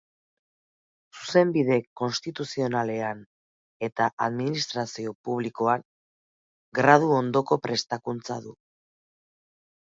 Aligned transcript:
Zuzenbide 1.17 1.75
Konstituzionalean 1.99 3.21
eta 3.89 4.07
Administrazio 4.29 5.13
Publikoan 5.29 5.85
gradu-ondoko 6.81 7.61
prestakuntza 7.69 8.41
du. 8.49 8.57